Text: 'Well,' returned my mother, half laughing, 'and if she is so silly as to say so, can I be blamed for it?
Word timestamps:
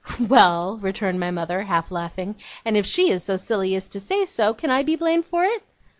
'Well,' 0.19 0.77
returned 0.77 1.19
my 1.19 1.29
mother, 1.29 1.61
half 1.61 1.91
laughing, 1.91 2.37
'and 2.65 2.75
if 2.75 2.87
she 2.87 3.11
is 3.11 3.23
so 3.23 3.37
silly 3.37 3.75
as 3.75 3.87
to 3.89 3.99
say 3.99 4.25
so, 4.25 4.51
can 4.51 4.71
I 4.71 4.81
be 4.81 4.95
blamed 4.95 5.27
for 5.27 5.43
it? 5.43 5.61